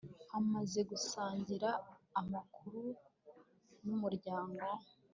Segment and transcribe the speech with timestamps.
[0.31, 1.69] hamaze gusangira
[2.19, 2.81] amakuba
[3.85, 4.61] n'umuryango